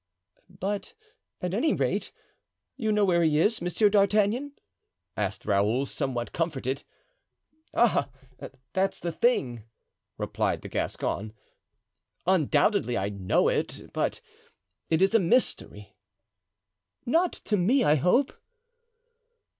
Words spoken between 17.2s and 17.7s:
to